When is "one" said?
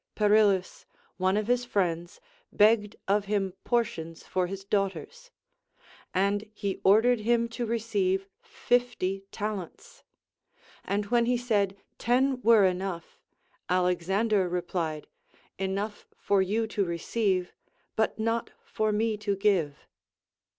1.17-1.37